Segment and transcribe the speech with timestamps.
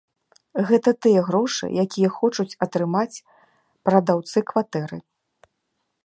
[0.69, 3.21] Гэта тыя грошы, якія хочуць атрымаць
[3.89, 4.97] прадаўцы кватэры.